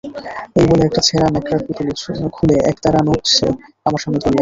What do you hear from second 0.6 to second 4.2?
বলে একটা ছেঁড়া ন্যাকড়ার পুঁটুলি খুলে একতাড়া নোট সে আমার সামনে